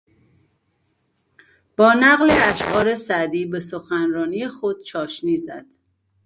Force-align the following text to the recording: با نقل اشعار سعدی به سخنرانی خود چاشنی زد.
با 1.77 1.93
نقل 1.93 2.29
اشعار 2.31 2.95
سعدی 2.95 3.45
به 3.45 3.59
سخنرانی 3.59 4.47
خود 4.47 4.81
چاشنی 4.81 5.37
زد. 5.37 5.65